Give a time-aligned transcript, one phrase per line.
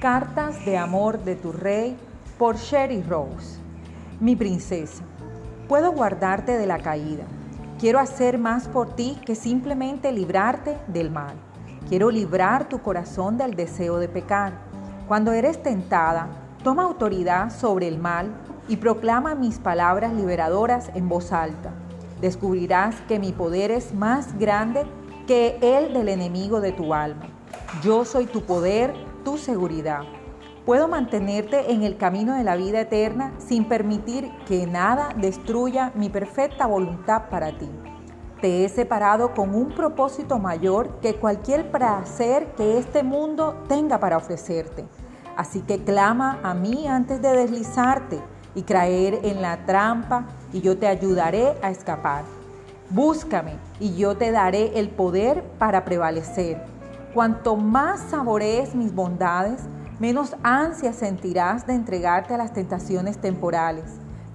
[0.00, 1.96] Cartas de amor de tu rey
[2.38, 3.58] por Sherry Rose.
[4.20, 5.02] Mi princesa,
[5.66, 7.24] puedo guardarte de la caída.
[7.80, 11.34] Quiero hacer más por ti que simplemente librarte del mal.
[11.88, 14.52] Quiero librar tu corazón del deseo de pecar.
[15.08, 16.28] Cuando eres tentada,
[16.62, 18.30] toma autoridad sobre el mal
[18.68, 21.72] y proclama mis palabras liberadoras en voz alta.
[22.20, 24.86] Descubrirás que mi poder es más grande
[25.26, 27.26] que el del enemigo de tu alma.
[27.82, 28.94] Yo soy tu poder
[29.28, 30.04] tu seguridad.
[30.64, 36.08] Puedo mantenerte en el camino de la vida eterna sin permitir que nada destruya mi
[36.08, 37.68] perfecta voluntad para ti.
[38.40, 44.16] Te he separado con un propósito mayor que cualquier placer que este mundo tenga para
[44.16, 44.86] ofrecerte.
[45.36, 48.22] Así que clama a mí antes de deslizarte
[48.54, 52.24] y caer en la trampa y yo te ayudaré a escapar.
[52.88, 56.77] Búscame y yo te daré el poder para prevalecer
[57.14, 59.62] Cuanto más saborees mis bondades,
[59.98, 63.84] menos ansia sentirás de entregarte a las tentaciones temporales.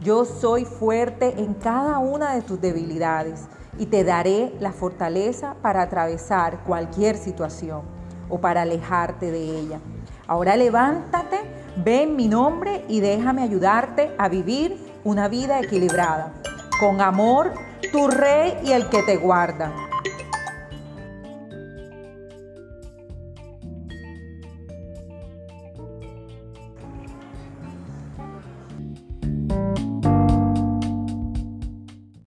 [0.02, 3.42] Yo soy fuerte en cada una de tus debilidades
[3.78, 7.82] y te daré la fortaleza para atravesar cualquier situación
[8.28, 9.80] o para alejarte de ella.
[10.26, 11.38] Ahora levántate,
[11.78, 16.34] ve en mi nombre y déjame ayudarte a vivir una vida equilibrada.
[16.80, 17.54] Con amor,
[17.92, 19.72] tu rey y el que te guarda.